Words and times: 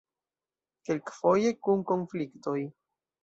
Kelkfoje 0.89 1.53
kun 1.67 1.85
konfliktoj. 1.93 2.59